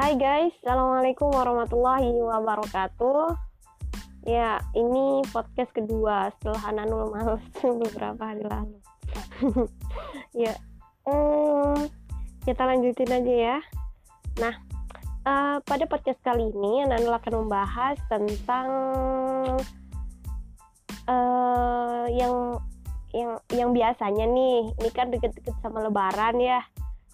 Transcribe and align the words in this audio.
Hai 0.00 0.16
guys, 0.16 0.56
Assalamualaikum 0.64 1.28
warahmatullahi 1.28 2.08
wabarakatuh. 2.24 3.36
Ya, 4.24 4.56
ini 4.72 5.20
podcast 5.28 5.68
kedua 5.76 6.32
setelah 6.40 6.72
Ananul 6.72 7.12
males 7.12 7.44
beberapa 7.84 8.16
hari 8.16 8.40
lalu. 8.48 8.80
Ya, 10.32 10.56
um, 11.04 11.84
kita 12.48 12.64
lanjutin 12.64 13.12
aja 13.12 13.34
ya. 13.52 13.58
Nah, 14.40 14.56
uh, 15.28 15.60
pada 15.68 15.84
podcast 15.84 16.16
kali 16.24 16.48
ini 16.48 16.80
Ananul 16.88 17.20
akan 17.20 17.44
membahas 17.44 18.00
tentang 18.08 18.68
uh, 21.12 22.08
yang 22.08 22.56
yang 23.12 23.36
yang 23.52 23.70
biasanya 23.76 24.24
nih. 24.24 24.64
Ini 24.80 24.90
kan 24.96 25.12
deket-deket 25.12 25.60
sama 25.60 25.84
lebaran 25.84 26.40
ya. 26.40 26.64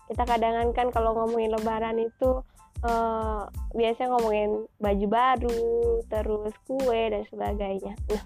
Kita 0.07 0.23
kadang 0.23 0.71
kan 0.71 0.95
kalau 0.95 1.19
ngomongin 1.19 1.51
lebaran 1.51 1.98
itu 1.98 2.47
uh, 2.87 3.51
biasanya 3.75 4.15
ngomongin 4.15 4.51
baju 4.79 5.07
baru 5.11 5.67
terus 6.07 6.55
kue 6.71 7.01
dan 7.11 7.23
sebagainya. 7.27 7.99
Nah 8.09 8.23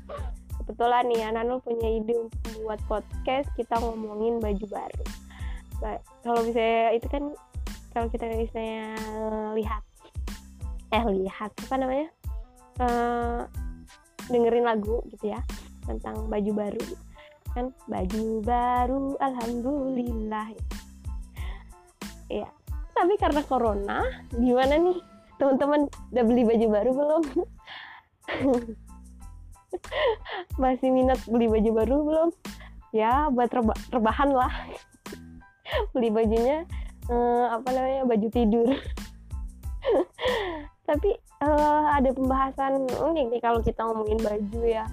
kebetulan 0.60 1.08
nih 1.08 1.26
Ananul 1.26 1.64
punya 1.64 1.88
ide 1.88 2.14
untuk 2.14 2.40
membuat 2.54 2.80
podcast 2.86 3.48
kita 3.56 3.80
ngomongin 3.80 4.38
baju 4.38 4.66
baru. 4.68 5.04
Ba 5.80 5.98
kalau 6.22 6.44
bisa 6.44 6.92
itu 6.92 7.08
kan 7.08 7.32
kalau 7.90 8.06
kita 8.12 8.28
misalnya 8.30 8.94
lihat 9.56 9.82
eh 10.92 11.04
lihat 11.10 11.50
apa 11.66 11.74
namanya? 11.74 12.08
Uh, 12.80 13.44
dengerin 14.30 14.64
lagu 14.64 15.02
gitu 15.10 15.34
ya 15.34 15.40
tentang 15.88 16.30
baju 16.30 16.50
baru. 16.54 16.86
Kan 17.50 17.74
baju 17.90 18.24
baru 18.46 19.18
alhamdulillah. 19.18 20.54
Ya 22.30 22.46
tapi 23.00 23.16
karena 23.16 23.40
corona 23.48 24.04
gimana 24.36 24.76
nih? 24.76 25.00
Teman-teman 25.40 25.88
udah 26.12 26.24
beli 26.28 26.42
baju 26.44 26.66
baru 26.68 26.90
belum? 26.92 27.22
Masih 30.60 30.92
minat 30.92 31.16
beli 31.24 31.48
baju 31.48 31.70
baru 31.80 31.96
belum? 32.04 32.28
Ya 32.92 33.32
buat 33.32 33.48
reba 33.48 33.72
rebahan 33.88 34.36
lah. 34.36 34.52
Beli 35.96 36.12
bajunya 36.12 36.68
eh, 37.08 37.44
apa 37.48 37.68
namanya 37.72 38.04
baju 38.04 38.28
tidur. 38.28 38.68
Tapi 40.90 41.14
uh, 41.40 41.94
ada 41.94 42.10
pembahasan 42.10 42.90
unik 42.90 43.26
nih 43.30 43.40
kalau 43.40 43.62
kita 43.64 43.80
ngomongin 43.80 44.20
baju 44.20 44.60
ya. 44.66 44.84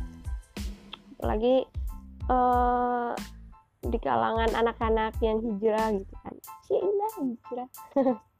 Apalagi 1.17 1.65
uh, 2.29 3.17
di 3.81 3.97
kalangan 3.97 4.53
anak-anak 4.53 5.17
yang 5.25 5.41
hijrah 5.41 5.97
gitu 5.97 6.13
kan 6.21 6.37
Cina 6.67 7.07
hijrah 7.15 7.69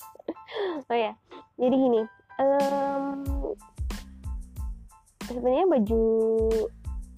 oh 0.92 0.98
ya 0.98 1.16
jadi 1.56 1.76
gini 1.76 2.02
um, 2.38 3.24
sebenarnya 5.28 5.66
baju 5.68 6.04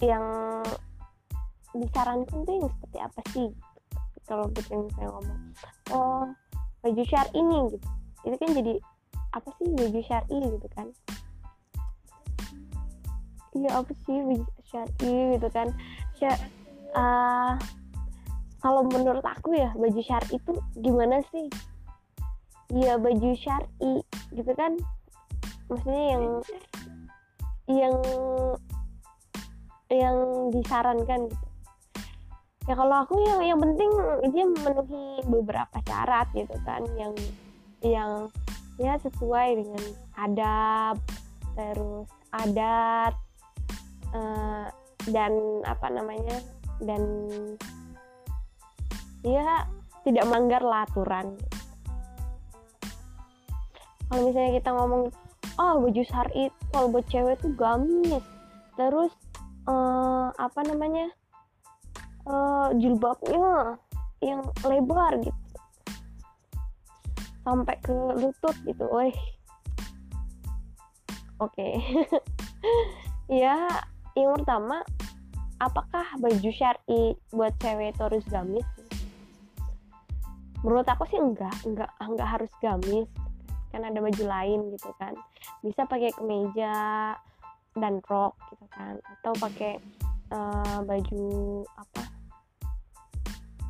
yang 0.00 0.26
disarankan 1.70 2.38
tuh 2.42 2.54
yang 2.58 2.68
seperti 2.68 2.98
apa 2.98 3.20
sih? 3.30 3.48
Kalau 4.26 4.46
kita 4.54 4.74
misalnya 4.74 5.10
ngomong 5.14 5.40
oh 5.94 6.26
baju 6.82 7.02
syari 7.06 7.30
ini 7.38 7.58
gitu. 7.70 7.88
Itu 8.26 8.36
kan 8.38 8.50
jadi 8.54 8.74
apa 9.30 9.48
sih 9.58 9.66
baju 9.70 10.00
syari 10.02 10.38
gitu 10.58 10.68
kan? 10.74 10.86
Iya 13.54 13.70
apa 13.78 13.92
sih 14.06 14.16
baju 14.18 14.46
syari 14.66 15.14
gitu 15.38 15.48
kan? 15.54 15.68
Syari 16.18 16.42
uh, 16.98 17.54
kalau 18.60 18.84
menurut 18.86 19.24
aku 19.24 19.56
ya 19.56 19.72
baju 19.72 20.00
syari 20.04 20.36
itu 20.36 20.52
gimana 20.84 21.24
sih? 21.32 21.48
Ya 22.70 23.00
baju 23.00 23.30
syari 23.40 24.04
gitu 24.36 24.52
kan? 24.54 24.76
Maksudnya 25.72 26.04
yang 26.12 26.24
yang 27.70 27.96
yang 29.90 30.16
disarankan 30.54 31.26
gitu. 31.26 31.46
Ya 32.68 32.76
kalau 32.76 33.02
aku 33.02 33.18
yang 33.24 33.40
yang 33.42 33.58
penting 33.58 33.90
dia 34.30 34.44
memenuhi 34.46 35.24
beberapa 35.26 35.76
syarat 35.88 36.28
gitu 36.36 36.54
kan 36.62 36.84
yang 36.94 37.16
yang 37.80 38.28
ya 38.76 39.00
sesuai 39.00 39.56
dengan 39.56 39.84
adab 40.20 40.96
terus 41.56 42.08
adat 42.30 43.14
uh, 44.14 44.68
dan 45.10 45.32
apa 45.66 45.86
namanya 45.90 46.38
dan 46.84 47.02
dia 49.20 49.68
tidak 50.04 50.24
melanggar 50.28 50.62
aturan. 50.64 51.36
Kalau 54.10 54.22
misalnya 54.26 54.52
kita 54.58 54.70
ngomong 54.74 55.02
oh 55.60 55.74
baju 55.86 56.02
syari 56.02 56.50
kalau 56.72 56.86
buat 56.90 57.06
cewek 57.06 57.38
tuh 57.38 57.52
gamis. 57.54 58.24
Terus 58.74 59.12
uh, 59.68 60.32
apa 60.34 60.60
namanya 60.66 61.12
uh, 62.26 62.72
jilbabnya 62.74 63.76
yang 64.24 64.42
lebar 64.66 65.20
gitu. 65.20 65.40
Sampai 67.40 67.76
ke 67.80 67.94
lutut 67.94 68.56
gitu, 68.68 68.84
oke. 68.84 69.14
Okay. 71.40 71.72
ya 73.42 73.68
yang 74.18 74.34
pertama 74.36 74.82
apakah 75.62 76.04
baju 76.18 76.50
syari 76.50 77.14
buat 77.30 77.54
cewek 77.62 77.94
itu 77.94 78.02
harus 78.02 78.24
gamis 78.26 78.66
menurut 80.60 80.86
aku 80.88 81.08
sih 81.08 81.20
enggak 81.20 81.54
enggak 81.64 81.90
enggak 82.00 82.28
harus 82.28 82.52
gamis. 82.60 83.08
Kan 83.70 83.86
ada 83.86 83.98
baju 84.02 84.24
lain 84.26 84.60
gitu 84.74 84.90
kan. 84.98 85.14
Bisa 85.62 85.86
pakai 85.86 86.10
kemeja 86.14 86.74
dan 87.78 88.02
rok 88.04 88.34
gitu 88.50 88.66
kan. 88.74 88.98
Atau 89.18 89.32
pakai 89.38 89.78
uh, 90.34 90.82
baju 90.82 91.24
apa? 91.78 92.02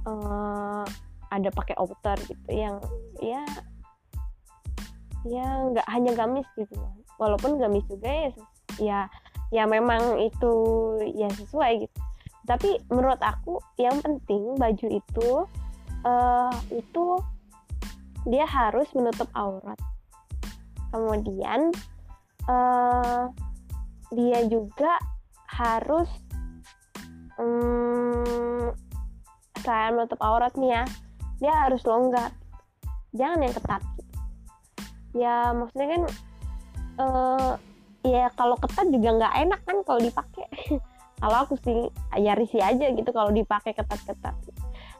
Uh, 0.08 0.84
ada 1.30 1.48
pakai 1.54 1.78
outer 1.78 2.18
gitu 2.26 2.48
yang 2.50 2.82
ya 3.22 3.44
ya 5.28 5.44
nggak 5.68 5.86
hanya 5.92 6.16
gamis 6.16 6.48
gitu 6.56 6.74
walaupun 7.20 7.60
gamis 7.60 7.84
juga 7.86 8.08
ya 8.08 8.30
ya 8.80 9.00
ya 9.52 9.62
memang 9.66 10.18
itu 10.22 10.52
ya 11.14 11.28
sesuai 11.34 11.86
gitu. 11.86 11.98
Tapi 12.48 12.82
menurut 12.90 13.20
aku 13.20 13.60
yang 13.78 13.98
penting 14.00 14.56
baju 14.56 14.86
itu 14.88 15.28
uh, 16.05 16.55
itu 16.72 17.21
dia 18.28 18.44
harus 18.44 18.88
menutup 18.93 19.28
aurat. 19.33 19.78
Kemudian 20.91 21.71
uh, 22.50 23.31
dia 24.11 24.41
juga 24.50 24.99
harus 25.47 26.09
um, 27.38 28.71
selain 29.61 29.94
menutup 29.97 30.21
aurat 30.21 30.53
nih 30.56 30.81
ya 30.81 30.84
dia 31.41 31.53
harus 31.56 31.83
longgar. 31.88 32.31
Jangan 33.17 33.43
yang 33.43 33.55
ketat. 33.56 33.82
Ya 35.17 35.50
maksudnya 35.56 35.88
kan 35.88 36.03
uh, 37.00 37.53
ya 38.06 38.31
kalau 38.37 38.55
ketat 38.61 38.87
juga 38.93 39.09
nggak 39.17 39.34
enak 39.49 39.61
kan 39.65 39.77
kalau 39.82 40.00
dipakai. 40.00 40.47
Kalau 41.21 41.44
aku 41.44 41.53
sih 41.61 41.93
ya 42.17 42.32
risih 42.32 42.65
aja 42.65 42.97
gitu 42.97 43.12
kalau 43.12 43.28
dipakai 43.28 43.77
ketat-ketat. 43.77 44.32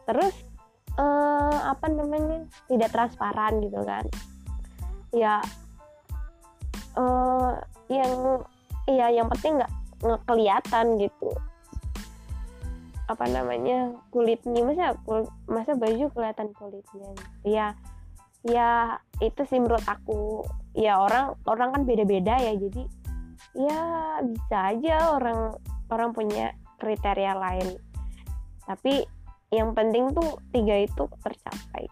Terus 0.05 0.37
uh, 1.01 1.57
apa 1.73 1.87
namanya 1.89 2.45
tidak 2.69 2.93
transparan 2.93 3.65
gitu 3.65 3.81
kan. 3.83 4.05
Ya 5.11 5.41
uh, 6.95 7.57
yang 7.89 8.45
ya 8.87 9.07
yang 9.11 9.27
penting 9.33 9.59
nggak 9.59 9.73
kelihatan 10.29 11.01
gitu. 11.01 11.31
Apa 13.11 13.27
namanya 13.27 13.91
kulitnya 14.15 14.63
masa 14.63 14.95
kul, 15.03 15.27
masa 15.51 15.75
baju 15.75 16.07
kelihatan 16.15 16.49
kulitnya? 16.55 17.11
Ya 17.43 17.67
ya 18.47 19.01
itu 19.19 19.43
sih 19.49 19.59
menurut 19.59 19.85
aku. 19.89 20.47
Ya 20.77 21.03
orang 21.03 21.35
orang 21.51 21.75
kan 21.75 21.83
beda-beda 21.83 22.39
ya 22.39 22.55
jadi 22.55 22.83
ya 23.59 23.81
bisa 24.23 24.59
aja 24.71 25.19
orang 25.19 25.59
orang 25.91 26.15
punya 26.15 26.55
kriteria 26.79 27.35
lain. 27.35 27.69
Tapi 28.63 29.03
yang 29.51 29.75
penting 29.75 30.15
tuh 30.15 30.39
tiga 30.55 30.87
itu 30.87 31.05
tercapai. 31.27 31.85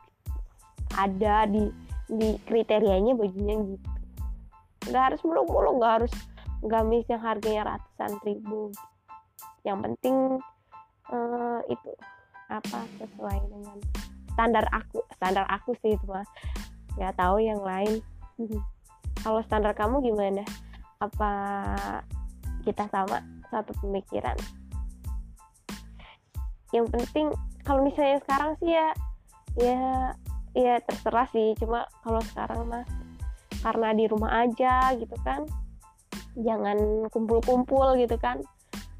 Ada 0.94 1.50
di 1.50 1.66
di 2.08 2.38
kriterianya 2.46 3.18
bajunya 3.18 3.54
gitu. 3.74 3.90
Nggak 4.88 5.02
harus 5.12 5.20
mulu-mulu 5.26 5.82
nggak 5.82 5.92
harus 6.00 6.14
gamis 6.62 7.04
yang 7.10 7.22
harganya 7.22 7.74
ratusan 7.74 8.14
ribu. 8.22 8.70
Yang 9.66 9.78
penting 9.90 10.16
uh, 11.10 11.60
itu 11.66 11.90
apa 12.48 12.80
sesuai 12.96 13.38
dengan 13.50 13.76
standar 14.32 14.64
aku 14.72 15.04
standar 15.18 15.44
aku 15.52 15.76
sih 15.84 15.92
itu 15.98 16.06
mah 16.06 16.24
nggak 16.94 17.14
tahu 17.18 17.42
yang 17.42 17.60
lain. 17.60 17.98
Kalau 19.26 19.42
standar 19.42 19.74
kamu 19.74 19.98
gimana? 20.06 20.46
Apa 21.02 21.30
kita 22.62 22.86
sama 22.86 23.18
satu 23.50 23.74
pemikiran? 23.82 24.38
Yang 26.70 26.86
penting 26.94 27.26
kalau 27.68 27.84
misalnya 27.84 28.16
sekarang 28.24 28.56
sih 28.64 28.72
ya 28.72 28.88
ya 29.60 29.80
ya 30.56 30.74
terserah 30.80 31.28
sih. 31.28 31.52
Cuma 31.60 31.84
kalau 32.00 32.24
sekarang 32.32 32.64
mah 32.64 32.84
karena 33.60 33.92
di 33.92 34.08
rumah 34.08 34.48
aja 34.48 34.96
gitu 34.96 35.12
kan 35.20 35.44
jangan 36.40 37.04
kumpul-kumpul 37.12 38.00
gitu 38.00 38.16
kan. 38.16 38.40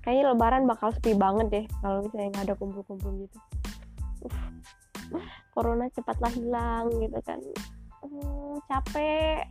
Kayaknya 0.04 0.36
lebaran 0.36 0.68
bakal 0.68 0.92
sepi 0.92 1.16
banget 1.16 1.46
deh 1.48 1.64
kalau 1.80 2.04
misalnya 2.04 2.28
nggak 2.36 2.44
ada 2.52 2.56
kumpul-kumpul 2.60 3.24
gitu. 3.24 3.38
Uh, 5.16 5.24
corona 5.56 5.88
cepatlah 5.88 6.32
hilang 6.36 6.92
gitu 7.00 7.18
kan. 7.24 7.40
Uh, 8.04 8.60
capek. 8.68 9.48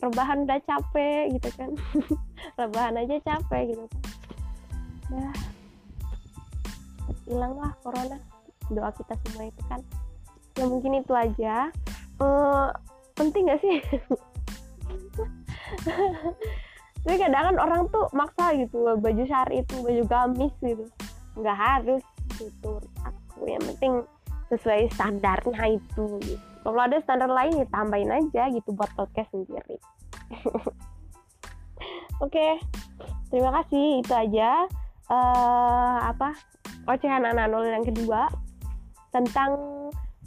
Rebahan 0.00 0.48
udah 0.48 0.60
capek 0.64 1.36
gitu 1.36 1.48
kan. 1.60 1.70
Rebahan 2.60 2.96
aja 2.96 3.20
capek 3.20 3.76
gitu 3.76 3.84
kan. 3.92 4.02
Ya 5.12 5.28
hilang 7.24 7.56
lah 7.56 7.72
corona 7.80 8.20
doa 8.70 8.90
kita 8.94 9.14
semua 9.26 9.48
itu 9.48 9.62
kan. 9.68 9.80
Ya 10.54 10.64
mungkin 10.70 11.02
itu 11.02 11.12
aja. 11.12 11.68
Uh, 12.22 12.70
penting 13.18 13.50
gak 13.50 13.60
sih? 13.60 13.82
Tapi 17.04 17.20
kadang 17.20 17.52
kan 17.52 17.56
orang 17.60 17.82
tuh 17.92 18.08
maksa 18.16 18.56
gitu 18.56 18.96
baju 18.96 19.22
syari 19.28 19.60
itu 19.60 19.76
baju 19.84 20.02
gamis 20.08 20.54
gitu. 20.64 20.88
Nggak 21.36 21.58
harus 21.58 22.02
gitu. 22.40 22.80
Aku 23.04 23.44
yang 23.44 23.60
penting 23.60 24.00
sesuai 24.48 24.88
standarnya 24.92 25.80
itu 25.80 26.20
gitu. 26.20 26.40
kalau 26.64 26.80
ada 26.80 26.96
standar 27.04 27.28
lain 27.28 27.60
ya 27.60 27.66
tambahin 27.68 28.08
aja 28.08 28.48
gitu 28.52 28.72
buat 28.72 28.88
podcast 28.96 29.28
sendiri. 29.36 29.76
Oke 32.24 32.32
okay. 32.32 32.52
terima 33.28 33.52
kasih. 33.60 34.00
Itu 34.00 34.12
aja. 34.16 34.64
Uh, 35.12 36.08
apa? 36.08 36.32
Ocehan 36.88 37.24
anak 37.24 37.52
yang 37.52 37.84
kedua 37.84 38.32
tentang 39.14 39.54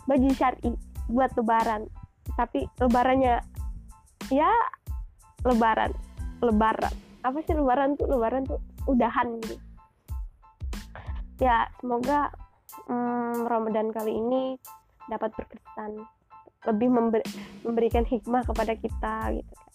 baju 0.07 0.29
syari 0.31 0.71
buat 1.11 1.35
lebaran. 1.35 1.91
Tapi 2.39 2.63
lebarannya 2.79 3.43
ya 4.31 4.51
lebaran. 5.43 5.91
Lebaran. 6.39 6.93
Apa 7.27 7.43
sih 7.43 7.51
lebaran 7.51 7.99
tuh? 7.99 8.07
Lebaran 8.07 8.47
tuh 8.47 8.63
udahan 8.87 9.35
gitu. 9.43 9.59
Ya 11.43 11.67
semoga 11.83 12.31
hmm, 12.87 13.43
Ramadan 13.43 13.91
kali 13.91 14.15
ini 14.15 14.55
dapat 15.11 15.35
berkesan. 15.35 16.07
Lebih 16.65 16.89
member, 16.89 17.21
memberikan 17.67 18.07
hikmah 18.07 18.47
kepada 18.47 18.73
kita 18.79 19.35
gitu. 19.35 19.53
Kan 19.53 19.67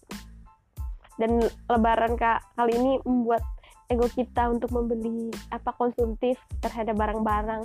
dan 1.21 1.45
lebaran 1.69 2.17
kali 2.19 2.73
ini 2.73 2.99
membuat 3.05 3.45
ego 3.93 4.09
kita 4.09 4.49
untuk 4.49 4.73
membeli 4.73 5.29
apa 5.53 5.71
konsumtif 5.77 6.41
terhadap 6.65 6.97
barang-barang 6.97 7.63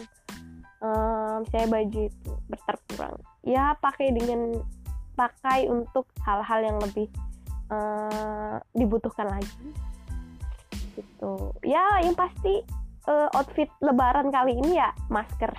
um, 1.37 1.43
saya 1.53 1.69
baju 1.69 2.09
itu 2.09 2.31
berkurang 2.49 3.15
ya 3.45 3.77
pakai 3.77 4.09
dengan 4.11 4.57
pakai 5.17 5.69
untuk 5.69 6.05
hal-hal 6.21 6.61
yang 6.61 6.77
lebih 6.77 7.09
uh, 7.73 8.61
dibutuhkan 8.77 9.25
lagi. 9.29 9.65
Gitu. 10.93 11.33
Ya 11.65 11.81
yang 12.05 12.13
pasti 12.13 12.61
uh, 13.09 13.29
outfit 13.33 13.69
lebaran 13.81 14.29
kali 14.29 14.57
ini 14.57 14.77
ya 14.77 14.93
masker. 15.09 15.49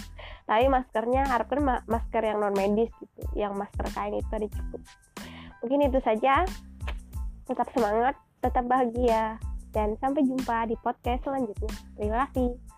Tapi 0.48 0.64
maskernya 0.70 1.26
harapkan 1.28 1.60
ma 1.60 1.82
masker 1.90 2.22
yang 2.24 2.38
non 2.40 2.54
medis 2.54 2.88
gitu 3.02 3.20
yang 3.34 3.58
masker 3.58 3.90
kain 3.90 4.14
itu 4.14 4.30
ada 4.30 4.48
cukup. 4.48 4.82
Mungkin 5.66 5.90
itu 5.90 5.98
saja. 6.02 6.46
Tetap 7.50 7.66
semangat 7.74 8.14
tetap 8.38 8.64
bahagia. 8.70 9.42
Dan 9.74 9.98
sampai 10.00 10.24
jumpa 10.24 10.70
di 10.70 10.78
podcast 10.80 11.26
selanjutnya. 11.26 11.74
Terima 11.98 12.24
kasih 12.30 12.77